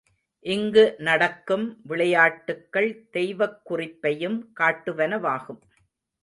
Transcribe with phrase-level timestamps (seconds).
[0.45, 5.61] இங்கு நடக்கும் விளையாட்டுக்கள் தெய்வக் குறிப்பையும் காட்டுவனவாகும்.